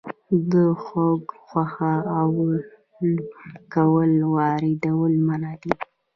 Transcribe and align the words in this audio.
د 0.51 0.53
خوګ 0.83 1.23
غوښه 1.47 1.93
او 2.19 2.29
الکول 3.05 4.11
واردول 4.35 5.13
منع 5.27 5.53
دي؟ 5.61 5.73